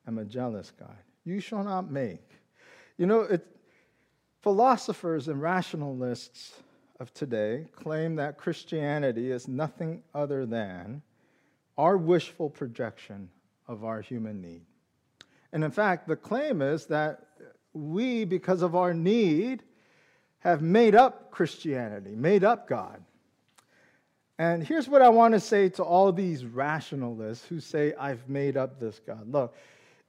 am 0.08 0.20
a 0.20 0.26
jealous 0.26 0.72
God. 0.80 0.96
You 1.26 1.40
shall 1.40 1.64
not 1.64 1.90
make. 1.90 2.30
You 3.00 3.08
know, 3.08 3.22
it, 3.22 3.48
philosophers 4.42 5.28
and 5.28 5.42
rationalists 5.42 6.62
of 7.00 7.12
today 7.16 7.66
claim 7.76 8.16
that 8.18 8.38
Christianity 8.38 9.32
is 9.32 9.48
nothing 9.48 10.04
other 10.14 10.46
than 10.46 11.02
our 11.80 11.98
wishful 11.98 12.52
projection 12.52 13.30
of 13.68 13.84
our 13.84 14.02
human 14.02 14.40
need. 14.40 14.62
And 15.52 15.64
in 15.64 15.72
fact, 15.72 16.08
the 16.08 16.16
claim 16.16 16.62
is 16.62 16.86
that 16.88 17.24
we, 17.78 18.26
because 18.26 18.62
of 18.62 18.76
our 18.76 18.94
need, 18.94 19.64
have 20.40 20.62
made 20.62 20.96
up 20.96 21.32
Christianity, 21.32 22.16
made 22.16 22.44
up 22.44 22.68
God. 22.68 23.04
And 24.40 24.64
here's 24.66 24.88
what 24.88 25.02
I 25.02 25.10
want 25.10 25.34
to 25.34 25.40
say 25.40 25.70
to 25.70 25.84
all 25.84 26.12
these 26.12 26.46
rationalists 26.46 27.46
who 27.48 27.60
say, 27.60 27.94
I've 28.00 28.30
made 28.30 28.56
up 28.56 28.80
this 28.80 29.00
God. 29.00 29.32
Look, 29.32 29.56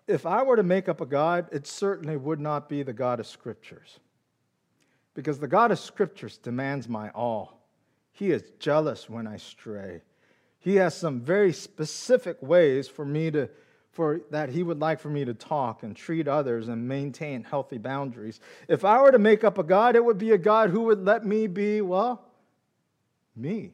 if 0.07 0.27
I 0.27 0.43
were 0.43 0.57
to 0.57 0.63
make 0.63 0.89
up 0.89 1.01
a 1.01 1.07
God, 1.07 1.49
it 1.51 1.67
certainly 1.67 2.17
would 2.17 2.41
not 2.41 2.69
be 2.69 2.83
the 2.83 2.93
God 2.93 3.21
of 3.21 3.27
Scriptures. 3.27 4.01
Because 5.15 5.39
the 5.39 5.49
God 5.49 5.71
of 5.71 5.79
Scriptures 5.79 6.39
demands 6.39 6.89
my 6.89 7.11
all. 7.11 7.61
He 8.13 8.31
is 8.31 8.43
jealous 8.59 9.09
when 9.09 9.27
I 9.27 9.37
stray. 9.37 10.03
He 10.59 10.77
has 10.77 10.97
some 10.97 11.21
very 11.21 11.53
specific 11.53 12.43
ways 12.43 12.89
for 12.89 13.05
me 13.05 13.31
to 13.31 13.49
for 13.99 14.21
that 14.31 14.49
he 14.49 14.63
would 14.63 14.79
like 14.79 15.01
for 15.01 15.11
me 15.11 15.25
to 15.25 15.35
talk 15.35 15.83
and 15.83 15.97
treat 15.97 16.29
others 16.29 16.69
and 16.69 16.87
maintain 16.87 17.43
healthy 17.43 17.79
boundaries. 17.79 18.39
If 18.69 18.85
I 18.85 19.03
were 19.03 19.11
to 19.11 19.19
make 19.19 19.43
up 19.43 19.59
a 19.59 19.65
God, 19.65 19.97
it 19.97 20.05
would 20.05 20.19
be 20.19 20.31
a 20.31 20.39
God 20.39 20.71
who 20.71 20.83
would 20.83 21.05
let 21.05 21.27
me 21.27 21.49
be, 21.49 21.81
well, 21.81 22.23
me. 23.35 23.73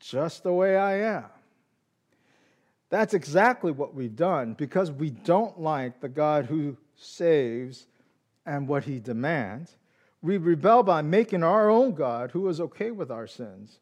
Just 0.00 0.42
the 0.42 0.52
way 0.52 0.76
I 0.76 1.18
am. 1.18 1.26
That's 2.90 3.14
exactly 3.14 3.70
what 3.70 3.94
we've 3.94 4.16
done 4.16 4.54
because 4.54 4.90
we 4.90 5.10
don't 5.10 5.60
like 5.60 6.00
the 6.00 6.08
God 6.08 6.46
who 6.46 6.76
saves 6.96 7.86
and 8.44 8.66
what 8.66 8.82
he 8.82 8.98
demands. 8.98 9.76
We 10.20 10.36
rebel 10.36 10.82
by 10.82 11.02
making 11.02 11.44
our 11.44 11.70
own 11.70 11.94
God 11.94 12.32
who 12.32 12.48
is 12.48 12.60
okay 12.60 12.90
with 12.90 13.12
our 13.12 13.28
sins 13.28 13.78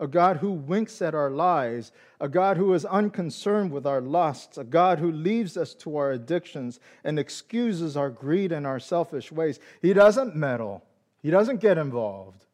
a 0.00 0.06
God 0.06 0.36
who 0.38 0.52
winks 0.52 1.02
at 1.02 1.14
our 1.14 1.30
lies, 1.30 1.90
a 2.20 2.28
God 2.28 2.56
who 2.56 2.72
is 2.74 2.84
unconcerned 2.84 3.72
with 3.72 3.86
our 3.86 4.00
lusts, 4.00 4.56
a 4.56 4.64
God 4.64 4.98
who 4.98 5.10
leaves 5.10 5.56
us 5.56 5.74
to 5.74 5.96
our 5.96 6.12
addictions 6.12 6.78
and 7.02 7.18
excuses 7.18 7.96
our 7.96 8.10
greed 8.10 8.52
and 8.52 8.66
our 8.66 8.78
selfish 8.78 9.32
ways. 9.32 9.58
He 9.82 9.92
doesn't 9.92 10.36
meddle, 10.36 10.84
He 11.22 11.30
doesn't 11.30 11.60
get 11.60 11.78
involved. 11.78 12.44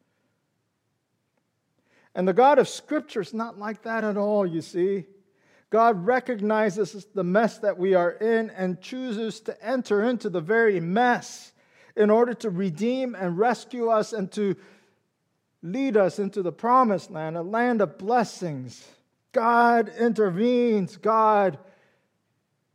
And 2.15 2.27
the 2.27 2.33
God 2.33 2.59
of 2.59 2.69
Scripture 2.69 3.21
is 3.21 3.33
not 3.33 3.59
like 3.59 3.83
that 3.83 4.03
at 4.03 4.17
all, 4.17 4.45
you 4.45 4.61
see. 4.61 5.05
God 5.69 6.05
recognizes 6.05 7.05
the 7.13 7.23
mess 7.23 7.57
that 7.57 7.77
we 7.77 7.93
are 7.93 8.11
in 8.11 8.49
and 8.51 8.79
chooses 8.79 9.41
to 9.41 9.65
enter 9.65 10.05
into 10.05 10.29
the 10.29 10.39
very 10.39 10.79
mess 10.79 11.51
in 11.97 12.09
order 12.09 12.33
to 12.33 12.49
redeem 12.49 13.15
and 13.15 13.37
rescue 13.37 13.89
us 13.89 14.13
and 14.13 14.31
to 14.31 14.55
lead 15.65 15.97
us 15.97 16.19
into 16.19 16.43
the 16.43 16.51
promised 16.51 17.09
land, 17.09 17.35
a 17.35 17.41
land 17.41 17.81
of 17.81 17.97
blessings. 17.97 18.87
God 19.31 19.91
intervenes, 19.99 20.95
God 20.97 21.57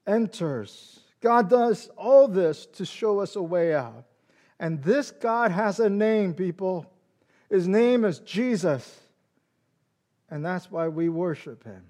enters. 0.06 1.00
God 1.20 1.48
does 1.48 1.88
all 1.96 2.26
this 2.26 2.66
to 2.66 2.84
show 2.84 3.20
us 3.20 3.36
a 3.36 3.42
way 3.42 3.74
out. 3.74 4.04
And 4.58 4.82
this 4.82 5.10
God 5.12 5.52
has 5.52 5.78
a 5.78 5.88
name, 5.88 6.34
people. 6.34 6.90
His 7.48 7.68
name 7.68 8.04
is 8.04 8.18
Jesus. 8.18 9.00
And 10.28 10.44
that's 10.44 10.70
why 10.70 10.88
we 10.88 11.08
worship 11.08 11.64
him. 11.64 11.82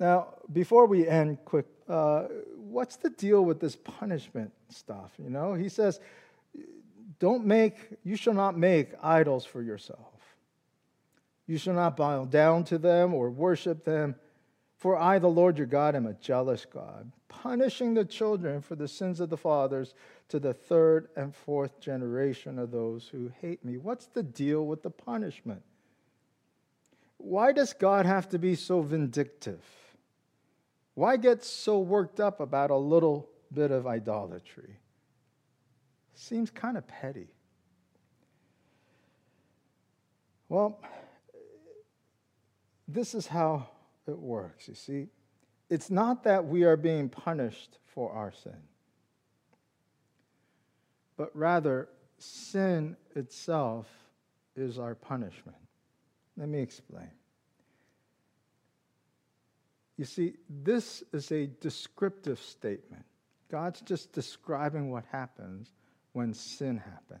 Now, 0.00 0.34
before 0.52 0.86
we 0.86 1.06
end, 1.06 1.38
quick, 1.44 1.66
uh, 1.88 2.24
what's 2.56 2.96
the 2.96 3.10
deal 3.10 3.44
with 3.44 3.60
this 3.60 3.76
punishment 3.76 4.52
stuff? 4.68 5.12
You 5.18 5.30
know, 5.30 5.54
he 5.54 5.68
says, 5.68 6.00
don't 7.18 7.44
make, 7.44 7.74
you 8.04 8.16
shall 8.16 8.34
not 8.34 8.56
make 8.56 8.92
idols 9.02 9.44
for 9.44 9.62
yourself. 9.62 10.18
You 11.46 11.58
shall 11.58 11.74
not 11.74 11.96
bow 11.96 12.26
down 12.26 12.64
to 12.64 12.78
them 12.78 13.14
or 13.14 13.30
worship 13.30 13.84
them. 13.84 14.14
For 14.76 14.96
I, 14.96 15.18
the 15.18 15.28
Lord 15.28 15.58
your 15.58 15.66
God, 15.66 15.96
am 15.96 16.06
a 16.06 16.14
jealous 16.14 16.64
God, 16.64 17.10
punishing 17.28 17.94
the 17.94 18.04
children 18.04 18.60
for 18.60 18.76
the 18.76 18.86
sins 18.86 19.18
of 19.18 19.28
the 19.28 19.36
fathers 19.36 19.94
to 20.28 20.38
the 20.38 20.54
third 20.54 21.08
and 21.16 21.34
fourth 21.34 21.80
generation 21.80 22.58
of 22.58 22.70
those 22.70 23.08
who 23.08 23.32
hate 23.40 23.64
me. 23.64 23.76
What's 23.76 24.06
the 24.06 24.22
deal 24.22 24.66
with 24.66 24.82
the 24.82 24.90
punishment? 24.90 25.62
Why 27.16 27.50
does 27.50 27.72
God 27.72 28.06
have 28.06 28.28
to 28.28 28.38
be 28.38 28.54
so 28.54 28.80
vindictive? 28.82 29.64
Why 30.94 31.16
get 31.16 31.42
so 31.44 31.80
worked 31.80 32.20
up 32.20 32.38
about 32.38 32.70
a 32.70 32.76
little 32.76 33.28
bit 33.52 33.72
of 33.72 33.86
idolatry? 33.86 34.78
Seems 36.20 36.50
kind 36.50 36.76
of 36.76 36.84
petty. 36.88 37.28
Well, 40.48 40.80
this 42.88 43.14
is 43.14 43.28
how 43.28 43.68
it 44.08 44.18
works, 44.18 44.66
you 44.66 44.74
see. 44.74 45.06
It's 45.70 45.90
not 45.90 46.24
that 46.24 46.44
we 46.44 46.64
are 46.64 46.76
being 46.76 47.08
punished 47.08 47.78
for 47.86 48.10
our 48.10 48.32
sin, 48.32 48.58
but 51.16 51.30
rather, 51.36 51.88
sin 52.18 52.96
itself 53.14 53.86
is 54.56 54.76
our 54.76 54.96
punishment. 54.96 55.56
Let 56.36 56.48
me 56.48 56.58
explain. 56.58 57.12
You 59.96 60.04
see, 60.04 60.34
this 60.50 61.04
is 61.12 61.30
a 61.30 61.46
descriptive 61.46 62.40
statement. 62.40 63.04
God's 63.52 63.80
just 63.82 64.12
describing 64.12 64.90
what 64.90 65.04
happens 65.12 65.70
when 66.18 66.34
sin 66.34 66.78
happens. 66.78 67.20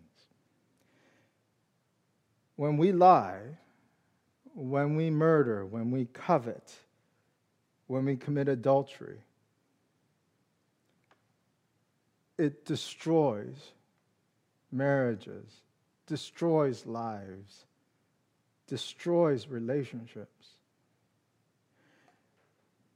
When 2.56 2.78
we 2.78 2.90
lie, 2.90 3.42
when 4.56 4.96
we 4.96 5.08
murder, 5.08 5.64
when 5.64 5.92
we 5.92 6.06
covet, 6.06 6.74
when 7.86 8.04
we 8.06 8.16
commit 8.16 8.48
adultery, 8.48 9.20
it 12.38 12.64
destroys 12.64 13.70
marriages, 14.72 15.48
destroys 16.08 16.84
lives, 16.84 17.66
destroys 18.66 19.46
relationships. 19.46 20.56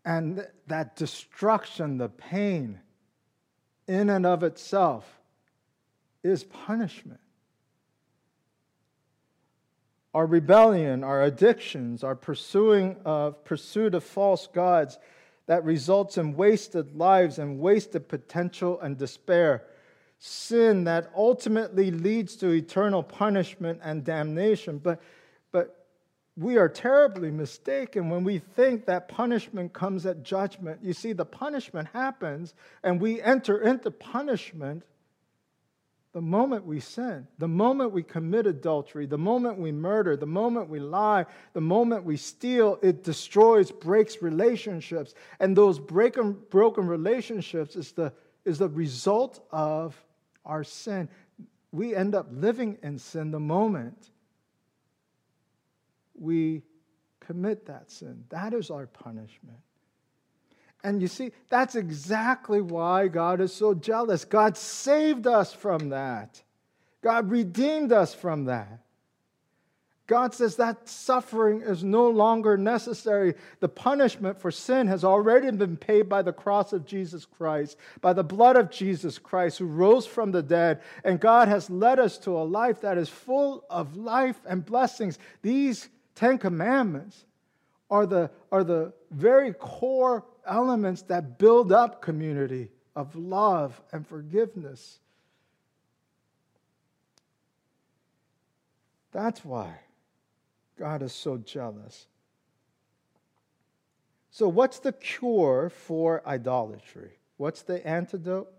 And 0.05 0.49
that 0.67 0.97
destruction, 0.97 1.99
the 1.99 2.09
pain, 2.09 2.81
in 3.87 4.11
and 4.11 4.27
of 4.27 4.43
itself, 4.43 5.22
is 6.23 6.45
punishment. 6.45 7.21
Our 10.15 10.27
rebellion, 10.27 11.05
our 11.05 11.23
addictions, 11.23 12.05
our 12.05 12.15
pursuing 12.15 12.97
of 13.05 13.45
pursuit 13.45 13.95
of 13.95 14.05
false 14.05 14.47
gods 14.47 14.99
that 15.47 15.65
results 15.65 16.19
in 16.19 16.37
wasted 16.37 16.95
lives 16.97 17.39
and 17.39 17.59
wasted 17.59 18.09
potential 18.09 18.81
and 18.81 18.97
despair. 18.99 19.65
Sin 20.19 20.85
that 20.85 21.11
ultimately 21.17 21.91
leads 21.91 22.37
to 22.37 22.51
eternal 22.51 23.03
punishment 23.03 23.81
and 23.83 24.05
damnation. 24.05 24.79
But, 24.79 25.01
but 25.51 25.87
we 26.37 26.59
are 26.59 26.69
terribly 26.69 27.31
mistaken 27.31 28.09
when 28.09 28.23
we 28.23 28.39
think 28.39 28.87
that 28.87 29.09
punishment 29.09 29.73
comes 29.73 30.07
at 30.07 30.23
judgment. 30.23 30.81
You 30.83 30.93
see, 30.93 31.13
the 31.13 31.25
punishment 31.25 31.89
happens, 31.93 32.55
and 32.85 33.01
we 33.01 33.21
enter 33.21 33.63
into 33.63 33.91
punishment 33.91 34.85
the 36.13 36.21
moment 36.21 36.67
we 36.67 36.79
sin, 36.79 37.27
the 37.39 37.49
moment 37.49 37.93
we 37.93 38.03
commit 38.03 38.47
adultery, 38.47 39.07
the 39.07 39.17
moment 39.17 39.59
we 39.59 39.73
murder, 39.73 40.15
the 40.15 40.27
moment 40.27 40.69
we 40.69 40.79
lie, 40.79 41.25
the 41.55 41.61
moment 41.61 42.05
we 42.05 42.19
steal, 42.19 42.79
it 42.83 43.03
destroys, 43.03 43.71
breaks 43.71 44.21
relationships. 44.21 45.15
And 45.41 45.57
those 45.57 45.79
broken, 45.79 46.37
broken 46.51 46.87
relationships 46.87 47.77
is 47.77 47.93
the, 47.93 48.13
is 48.45 48.59
the 48.59 48.69
result 48.69 49.41
of 49.51 49.97
our 50.45 50.65
sin. 50.65 51.09
We 51.73 51.95
end 51.95 52.15
up 52.15 52.27
living 52.31 52.77
in 52.83 52.99
sin 52.99 53.31
the 53.31 53.41
moment 53.41 54.11
we 56.15 56.63
commit 57.21 57.67
that 57.67 57.91
sin. 57.91 58.25
That 58.29 58.53
is 58.53 58.71
our 58.71 58.87
punishment. 58.87 59.59
And 60.85 61.01
you 61.01 61.09
see, 61.09 61.33
that's 61.49 61.77
exactly 61.77 62.61
why 62.61 63.09
God 63.09 63.41
is 63.41 63.55
so 63.55 63.73
jealous. 63.73 64.25
God 64.25 64.57
saved 64.57 65.27
us 65.27 65.53
from 65.53 65.91
that, 65.91 66.43
God 67.03 67.31
redeemed 67.31 67.93
us 67.93 68.15
from 68.15 68.47
that. 68.47 68.81
God 70.09 70.35
says 70.35 70.57
that 70.57 70.89
suffering 70.89 71.63
is 71.63 71.83
no 71.83 72.11
longer 72.11 72.59
necessary. 72.59 73.35
The 73.61 73.69
punishment 73.69 74.39
for 74.39 74.51
sin 74.51 74.87
has 74.89 75.05
already 75.05 75.51
been 75.53 75.79
paid 75.79 76.09
by 76.09 76.23
the 76.23 76.35
cross 76.35 76.73
of 76.73 76.85
Jesus 76.85 77.25
Christ, 77.25 77.79
by 78.01 78.13
the 78.13 78.25
blood 78.25 78.57
of 78.57 78.71
Jesus 78.71 79.19
Christ, 79.19 79.59
who 79.59 79.65
rose 79.65 80.05
from 80.05 80.33
the 80.33 80.43
dead. 80.43 80.83
And 81.05 81.19
God 81.19 81.49
has 81.49 81.71
led 81.71 81.99
us 81.99 82.19
to 82.19 82.37
a 82.37 82.43
life 82.43 82.81
that 82.83 82.99
is 82.99 83.09
full 83.09 83.65
of 83.71 83.97
life 83.97 84.39
and 84.47 84.67
blessings. 84.67 85.19
These 85.41 85.89
Ten 86.15 86.37
Commandments 86.37 87.25
are 87.89 88.05
the, 88.05 88.31
are 88.51 88.65
the 88.65 88.93
very 89.11 89.55
core 89.55 90.27
elements 90.47 91.03
that 91.03 91.39
build 91.39 91.73
up 91.73 92.03
community 92.03 92.69
of 92.95 93.15
love 93.17 93.81
and 93.93 94.07
forgiveness. 94.07 94.99
That's 99.13 99.45
why 99.45 99.75
God 100.79 101.03
is 101.03 101.13
so 101.13 101.37
jealous. 101.39 102.07
So, 104.31 104.49
what's 104.49 104.79
the 104.79 104.93
cure 104.93 105.71
for 105.71 106.23
idolatry? 106.27 107.13
What's 107.37 107.63
the 107.63 107.87
antidote? 107.87 108.51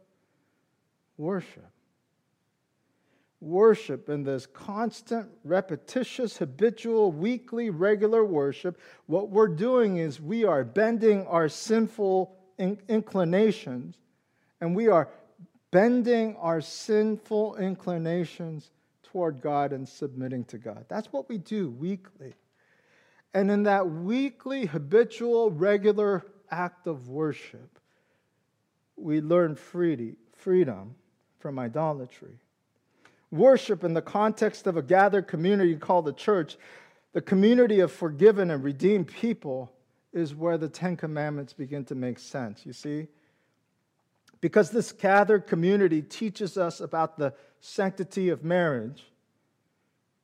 Worship 1.18 1.70
worship 3.44 4.10
in 4.10 4.24
this 4.24 4.46
constant, 4.46 5.30
repetitious, 5.44 6.38
habitual, 6.38 7.12
weekly, 7.12 7.70
regular 7.70 8.24
worship, 8.24 8.80
what 9.06 9.30
we're 9.30 9.48
doing 9.48 9.98
is 9.98 10.22
we 10.22 10.46
are 10.46 10.64
bending 10.64 11.28
our 11.28 11.50
sinful 11.50 12.36
inclinations 12.58 13.98
and 14.62 14.76
we 14.76 14.88
are 14.88 15.10
bending 15.72 16.36
our 16.38 16.62
sinful 16.62 17.58
inclinations 17.58 18.72
toward 19.04 19.42
God 19.42 19.74
and 19.74 19.88
submitting 19.88 20.46
to 20.46 20.58
God. 20.58 20.86
That's 20.88 21.12
what 21.12 21.28
we 21.28 21.38
do 21.38 21.70
weekly. 21.70 22.34
And 23.34 23.52
in 23.52 23.64
that 23.64 23.90
weekly, 23.90 24.66
habitual, 24.66 25.52
regular 25.52 26.24
act 26.50 26.88
of 26.88 27.10
worship, 27.10 27.80
we 28.96 29.22
learn 29.22 29.56
freedom 29.56 30.96
from 31.40 31.60
idolatry 31.60 32.40
worship 33.34 33.84
in 33.84 33.94
the 33.94 34.02
context 34.02 34.68
of 34.68 34.78
a 34.78 34.82
gathered 34.82 35.28
community 35.28 35.76
called 35.76 36.06
the 36.06 36.14
church, 36.14 36.56
the 37.14 37.22
community 37.22 37.80
of 37.80 37.92
forgiven 37.92 38.52
and 38.52 38.64
redeemed 38.64 39.08
people, 39.08 39.74
is 40.14 40.36
where 40.36 40.60
the 40.60 40.70
Ten 40.70 40.96
Commandments 40.96 41.54
begin 41.54 41.84
to 41.86 41.96
make 41.96 42.20
sense, 42.20 42.66
you 42.66 42.74
see? 42.74 43.08
Because 44.42 44.70
this 44.70 44.92
gathered 44.92 45.48
community 45.48 46.04
teaches 46.04 46.58
us 46.58 46.80
about 46.80 47.18
the 47.18 47.34
sanctity 47.62 48.30
of 48.30 48.44
marriage, 48.44 49.04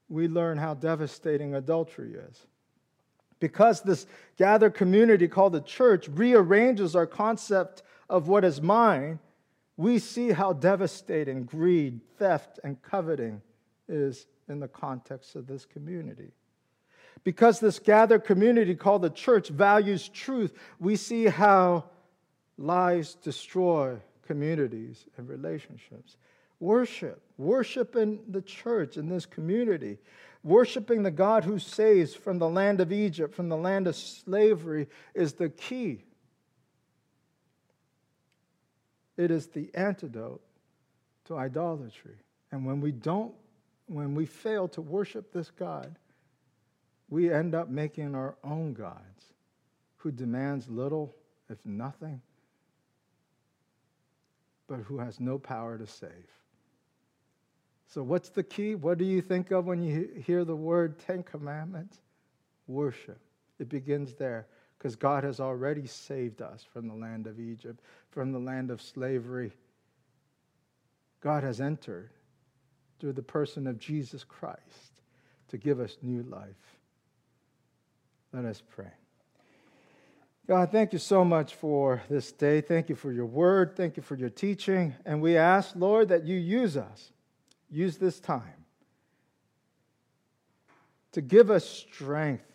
we 0.08 0.28
learn 0.28 0.60
how 0.60 0.76
devastating 0.76 1.56
adultery 1.56 2.14
is. 2.14 2.46
Because 3.40 3.82
this 3.82 4.06
gathered 4.38 4.76
community 4.76 5.28
called 5.28 5.54
the 5.54 5.62
church 5.62 6.08
rearranges 6.10 6.96
our 6.96 7.08
concept 7.08 7.82
of 8.10 8.28
what 8.28 8.46
is 8.46 8.62
mine 8.62 9.20
we 9.80 9.98
see 9.98 10.32
how 10.32 10.52
devastating 10.52 11.46
greed, 11.46 12.02
theft, 12.18 12.60
and 12.66 12.82
coveting 12.82 13.42
is 13.88 14.28
in 14.50 14.60
the 14.60 14.68
context 14.68 15.38
of 15.38 15.48
this 15.48 15.64
community. 15.64 16.32
Because 17.24 17.62
this 17.62 17.80
gathered 17.80 18.26
community 18.26 18.76
called 18.76 19.04
the 19.04 19.10
church 19.10 19.48
values 19.48 20.10
truth, 20.10 20.52
we 20.82 20.98
see 20.98 21.28
how 21.28 21.86
lies 22.58 23.16
destroy 23.16 23.96
communities 24.28 25.06
and 25.16 25.30
relationships. 25.30 26.18
Worship, 26.60 27.22
worship 27.38 27.96
in 27.96 28.20
the 28.28 28.42
church, 28.42 28.98
in 28.98 29.08
this 29.08 29.26
community, 29.26 29.98
worshiping 30.44 31.04
the 31.04 31.10
God 31.10 31.46
who 31.46 31.58
saves 31.58 32.14
from 32.14 32.38
the 32.38 32.50
land 32.50 32.82
of 32.82 32.92
Egypt, 32.92 33.34
from 33.34 33.48
the 33.48 33.56
land 33.56 33.88
of 33.88 33.96
slavery, 33.96 34.90
is 35.16 35.32
the 35.32 35.48
key 35.48 36.04
It 39.20 39.32
is 39.32 39.48
the 39.48 39.70
antidote 39.74 40.42
to 41.26 41.36
idolatry. 41.36 42.16
And 42.54 42.66
when 42.66 42.80
we 42.80 42.94
don't, 42.94 43.34
when 43.88 44.16
we 44.16 44.26
fail 44.26 44.70
to 44.70 44.82
worship 44.82 45.34
this 45.34 45.52
God, 45.52 45.94
we 47.10 47.30
end 47.30 47.54
up 47.54 47.68
making 47.68 48.16
our 48.16 48.38
own 48.46 48.72
gods 48.72 49.34
who 49.98 50.10
demands 50.10 50.70
little, 50.70 51.14
if 51.50 51.58
nothing, 51.66 52.22
but 54.70 54.80
who 54.80 55.00
has 55.00 55.20
no 55.20 55.38
power 55.38 55.78
to 55.78 55.86
save. 55.86 56.32
So, 57.88 58.02
what's 58.02 58.30
the 58.30 58.44
key? 58.44 58.76
What 58.76 59.00
do 59.00 59.04
you 59.04 59.22
think 59.22 59.52
of 59.52 59.66
when 59.66 59.84
you 59.84 60.12
hear 60.26 60.46
the 60.46 60.56
word 60.56 60.98
Ten 60.98 61.24
Commandments? 61.24 61.98
Worship. 62.68 63.20
It 63.60 63.68
begins 63.68 64.14
there 64.14 64.48
because 64.80 64.96
God 64.96 65.26
has 65.26 65.42
already 65.42 65.86
saved 65.86 66.42
us 66.42 66.66
from 66.72 66.88
the 66.88 66.94
land 66.94 67.28
of 67.28 67.38
Egypt, 67.38 67.82
from 68.12 68.32
the 68.32 68.40
land 68.40 68.72
of 68.72 68.82
slavery. 68.82 69.52
God 71.20 71.44
has 71.44 71.60
entered 71.60 72.12
through 73.00 73.12
the 73.12 73.22
person 73.22 73.68
of 73.68 73.78
Jesus 73.78 74.24
Christ 74.24 75.02
to 75.50 75.58
give 75.58 75.82
us 75.82 75.98
new 76.02 76.24
life. 76.24 76.78
Let 78.32 78.46
us 78.46 78.64
pray. 78.70 78.92
God, 80.48 80.72
thank 80.72 80.94
you 80.94 81.00
so 81.00 81.26
much 81.26 81.56
for 81.56 82.02
this 82.10 82.32
day. 82.32 82.62
Thank 82.62 82.88
you 82.88 82.96
for 82.96 83.12
your 83.12 83.26
word. 83.26 83.76
Thank 83.76 83.98
you 83.98 84.04
for 84.04 84.16
your 84.16 84.30
teaching. 84.30 84.96
And 85.06 85.22
we 85.22 85.36
ask, 85.36 85.76
Lord, 85.76 86.08
that 86.08 86.26
you 86.26 86.38
use 86.38 86.78
us, 86.78 87.12
use 87.70 87.98
this 87.98 88.20
time 88.20 88.66
to 91.12 91.22
give 91.22 91.52
us 91.52 91.68
strength 91.68 92.46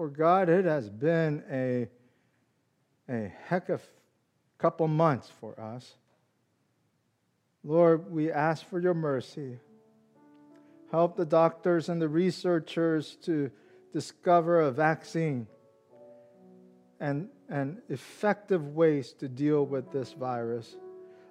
for 0.00 0.08
God, 0.08 0.48
it 0.48 0.64
has 0.64 0.88
been 0.88 1.42
a, 1.52 1.86
a 3.06 3.30
heck 3.48 3.68
of 3.68 3.82
a 3.82 4.62
couple 4.62 4.88
months 4.88 5.30
for 5.40 5.60
us. 5.60 5.94
Lord, 7.62 8.10
we 8.10 8.32
ask 8.32 8.66
for 8.70 8.80
your 8.80 8.94
mercy. 8.94 9.58
Help 10.90 11.18
the 11.18 11.26
doctors 11.26 11.90
and 11.90 12.00
the 12.00 12.08
researchers 12.08 13.18
to 13.26 13.50
discover 13.92 14.62
a 14.62 14.70
vaccine 14.70 15.46
and, 16.98 17.28
and 17.50 17.82
effective 17.90 18.68
ways 18.68 19.12
to 19.12 19.28
deal 19.28 19.66
with 19.66 19.92
this 19.92 20.14
virus. 20.14 20.76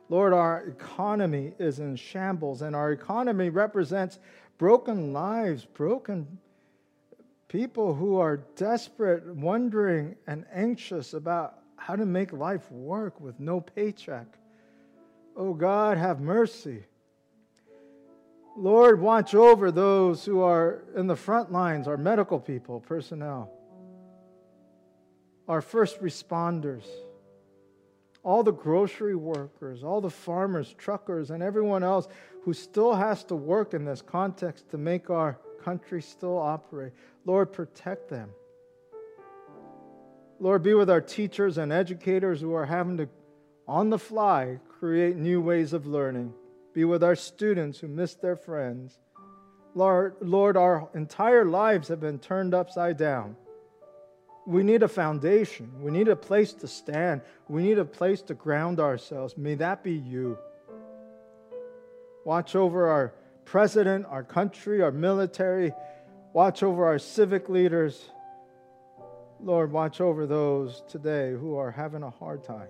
Lord, 0.10 0.32
our 0.32 0.66
economy 0.66 1.54
is 1.58 1.80
in 1.80 1.96
shambles, 1.96 2.62
and 2.62 2.76
our 2.76 2.92
economy 2.92 3.50
represents 3.50 4.20
broken 4.60 5.12
lives, 5.12 5.66
broken 5.66 6.38
people 7.50 7.96
who 7.96 8.18
are 8.18 8.38
desperate, 8.56 9.26
wondering, 9.36 10.16
and 10.28 10.46
anxious 10.54 11.14
about 11.14 11.56
how 11.76 11.96
to 11.96 12.06
make 12.06 12.32
life 12.32 12.72
work 12.72 13.20
with 13.20 13.40
no 13.40 13.60
paycheck. 13.60 14.28
Oh 15.36 15.54
God, 15.54 15.98
have 15.98 16.22
mercy. 16.22 16.84
Lord, 18.56 19.02
watch 19.02 19.34
over 19.34 19.72
those 19.72 20.24
who 20.26 20.42
are 20.42 20.84
in 20.96 21.08
the 21.08 21.16
front 21.16 21.52
lines, 21.52 21.88
our 21.88 21.98
medical 21.98 22.40
people, 22.40 22.82
personnel, 22.82 23.50
our 25.48 25.62
first 25.62 26.02
responders, 26.02 26.86
all 28.22 28.44
the 28.44 28.52
grocery 28.52 29.16
workers, 29.16 29.84
all 29.84 30.02
the 30.02 30.10
farmers, 30.10 30.76
truckers, 30.78 31.32
and 31.32 31.42
everyone 31.42 31.84
else 31.84 32.08
who 32.44 32.54
still 32.54 32.94
has 32.94 33.24
to 33.24 33.36
work 33.36 33.74
in 33.74 33.86
this 33.86 34.02
context 34.02 34.70
to 34.70 34.78
make 34.78 35.10
our 35.10 35.40
country 35.64 36.02
still 36.02 36.38
operate. 36.38 36.94
Lord, 37.26 37.52
protect 37.52 38.10
them. 38.10 38.30
Lord, 40.40 40.64
be 40.64 40.74
with 40.74 40.90
our 40.90 41.02
teachers 41.02 41.58
and 41.58 41.72
educators 41.72 42.40
who 42.40 42.54
are 42.54 42.66
having 42.66 42.98
to, 42.98 43.10
on 43.68 43.90
the 43.90 44.00
fly, 44.00 44.60
create 44.80 45.18
new 45.18 45.42
ways 45.42 45.74
of 45.74 45.86
learning. 45.86 46.34
Be 46.74 46.86
with 46.86 47.04
our 47.04 47.16
students 47.16 47.80
who 47.80 47.88
miss 47.88 48.14
their 48.16 48.38
friends. 48.38 48.98
Lord, 49.76 50.16
Lord, 50.22 50.56
our 50.56 50.90
entire 50.94 51.46
lives 51.46 51.90
have 51.90 52.00
been 52.00 52.20
turned 52.20 52.54
upside 52.54 52.98
down. 52.98 53.36
We 54.48 54.64
need 54.64 54.82
a 54.82 54.88
foundation. 54.88 55.72
We 55.82 55.92
need 55.92 56.08
a 56.08 56.16
place 56.16 56.54
to 56.54 56.68
stand. 56.68 57.22
We 57.48 57.62
need 57.62 57.78
a 57.78 57.86
place 57.86 58.22
to 58.24 58.34
ground 58.34 58.80
ourselves. 58.80 59.38
May 59.38 59.56
that 59.56 59.84
be 59.84 59.94
you. 59.94 60.38
Watch 62.24 62.56
over 62.56 62.88
our 62.88 63.14
president, 63.50 64.06
our 64.08 64.24
country, 64.24 64.80
our 64.84 64.92
military. 64.92 65.74
Watch 66.34 66.62
over 66.62 66.86
our 66.86 67.00
civic 67.00 67.50
leaders. 67.50 68.12
Lord, 69.42 69.72
watch 69.72 70.02
over 70.02 70.28
those 70.28 70.84
today 70.88 71.32
who 71.32 71.58
are 71.58 71.72
having 71.72 72.04
a 72.04 72.12
hard 72.12 72.44
time. 72.44 72.70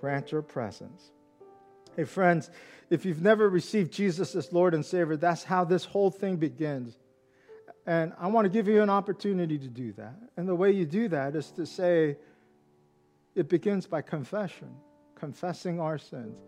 Grant 0.00 0.30
your 0.30 0.42
presence. 0.42 1.10
Hey, 1.96 2.04
friends, 2.04 2.48
if 2.90 3.04
you've 3.04 3.22
never 3.22 3.48
received 3.48 3.92
Jesus 3.92 4.36
as 4.36 4.52
Lord 4.52 4.72
and 4.72 4.86
Savior, 4.86 5.16
that's 5.16 5.42
how 5.42 5.64
this 5.64 5.84
whole 5.84 6.12
thing 6.12 6.36
begins. 6.36 6.96
And 7.86 8.12
I 8.20 8.28
want 8.28 8.44
to 8.44 8.50
give 8.50 8.68
you 8.68 8.82
an 8.82 8.90
opportunity 8.90 9.58
to 9.58 9.68
do 9.68 9.92
that. 9.94 10.14
And 10.36 10.48
the 10.48 10.54
way 10.54 10.70
you 10.70 10.86
do 10.86 11.08
that 11.08 11.34
is 11.34 11.50
to 11.52 11.66
say, 11.66 12.16
it 13.34 13.48
begins 13.48 13.86
by 13.86 14.02
confession, 14.02 14.68
confessing 15.16 15.80
our 15.80 15.98
sins. 15.98 16.38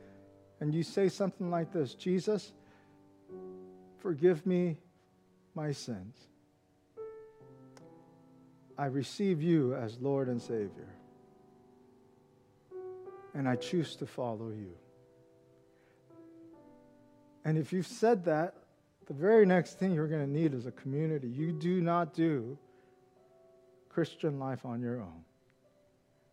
And 0.60 0.72
you 0.72 0.84
say 0.84 1.08
something 1.08 1.50
like 1.50 1.72
this 1.72 1.94
Jesus, 1.94 2.52
forgive 3.98 4.46
me 4.46 4.78
my 5.54 5.72
sins. 5.72 6.16
I 8.76 8.86
receive 8.86 9.42
you 9.42 9.74
as 9.74 9.98
Lord 10.00 10.28
and 10.28 10.40
Savior. 10.40 10.88
And 13.34 13.48
I 13.48 13.56
choose 13.56 13.96
to 13.96 14.06
follow 14.06 14.50
you. 14.50 14.72
And 17.44 17.58
if 17.58 17.72
you've 17.72 17.86
said 17.86 18.24
that, 18.26 18.54
the 19.06 19.14
very 19.14 19.46
next 19.46 19.78
thing 19.78 19.94
you're 19.94 20.06
going 20.06 20.24
to 20.24 20.30
need 20.30 20.54
is 20.54 20.66
a 20.66 20.70
community. 20.72 21.28
You 21.28 21.52
do 21.52 21.80
not 21.80 22.14
do 22.14 22.58
Christian 23.88 24.38
life 24.38 24.64
on 24.64 24.80
your 24.80 25.00
own. 25.00 25.24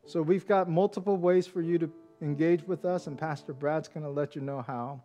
So 0.05 0.21
we've 0.21 0.47
got 0.47 0.69
multiple 0.69 1.17
ways 1.17 1.47
for 1.47 1.61
you 1.61 1.79
to 1.79 1.91
engage 2.21 2.63
with 2.63 2.85
us, 2.85 3.07
and 3.07 3.17
Pastor 3.17 3.53
Brad's 3.53 3.87
going 3.87 4.03
to 4.03 4.09
let 4.09 4.35
you 4.35 4.41
know 4.41 4.61
how. 4.61 5.01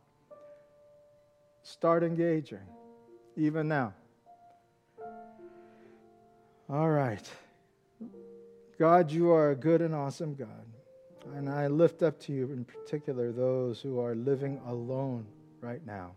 Start 1.62 2.03
engaging, 2.03 2.66
even 3.37 3.68
now. 3.68 3.94
All 6.68 6.90
right. 6.90 7.29
God, 8.79 9.11
you 9.11 9.31
are 9.31 9.51
a 9.51 9.57
good 9.57 9.83
and 9.83 9.94
awesome 9.94 10.35
God. 10.35 10.66
And 11.35 11.51
I 11.51 11.66
lift 11.66 12.03
up 12.03 12.18
to 12.20 12.33
you 12.33 12.44
in 12.53 12.64
particular 12.64 13.31
those 13.31 13.81
who 13.81 14.01
are 14.01 14.14
living 14.14 14.61
alone 14.66 15.27
right 15.61 15.85
now 15.85 16.12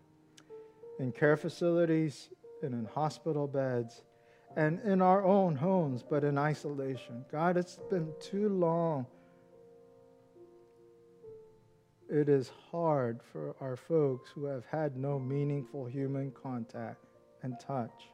in 1.00 1.12
care 1.12 1.36
facilities 1.36 2.30
and 2.62 2.74
in 2.74 2.86
hospital 2.86 3.48
beds 3.48 4.04
and 4.56 4.80
in 4.82 5.02
our 5.02 5.26
own 5.26 5.56
homes, 5.56 6.04
but 6.08 6.24
in 6.24 6.38
isolation. 6.38 7.26
God, 7.32 7.58
it's 7.58 7.80
been 7.90 8.14
too 8.20 8.50
long. 8.50 9.06
It 12.14 12.30
is 12.30 12.52
hard 12.70 13.22
for 13.32 13.56
our 13.60 13.76
folks 13.76 14.30
who 14.30 14.46
have 14.46 14.66
had 14.68 14.96
no 14.96 15.18
meaningful 15.18 15.88
human 15.88 16.32
contact 16.32 17.04
and 17.42 17.60
touch. 17.60 18.12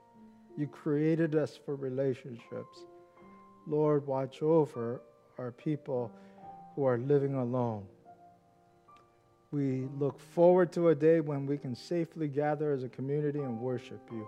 You 0.58 0.68
created 0.68 1.36
us 1.36 1.60
for 1.66 1.76
relationships. 1.76 2.86
Lord, 3.68 4.08
watch 4.08 4.42
over 4.42 5.02
our 5.38 5.52
people 5.52 6.14
who 6.76 6.86
are 6.86 6.98
living 6.98 7.36
alone. 7.36 7.84
We 9.52 9.90
look 9.98 10.18
forward 10.18 10.72
to 10.74 10.90
a 10.90 10.96
day 10.96 11.20
when 11.20 11.46
we 11.46 11.58
can 11.58 11.76
safely 11.76 12.30
gather 12.30 12.72
as 12.72 12.84
a 12.84 12.90
community 12.90 13.40
and 13.40 13.60
worship 13.60 14.00
you. 14.14 14.26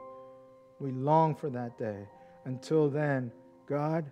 We 0.81 0.91
long 0.91 1.34
for 1.34 1.49
that 1.49 1.77
day. 1.77 2.10
Until 2.43 2.89
then, 2.89 3.31
God, 3.67 4.03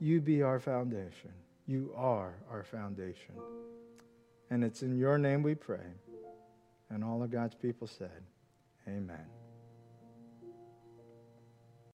you 0.00 0.22
be 0.22 0.40
our 0.40 0.58
foundation. 0.58 1.32
You 1.66 1.92
are 1.94 2.32
our 2.50 2.62
foundation. 2.62 3.34
And 4.54 4.62
it's 4.62 4.84
in 4.84 4.96
your 4.96 5.18
name 5.18 5.42
we 5.42 5.56
pray. 5.56 5.84
And 6.88 7.02
all 7.02 7.24
of 7.24 7.32
God's 7.32 7.56
people 7.56 7.88
said, 7.88 8.22
Amen. 8.86 9.26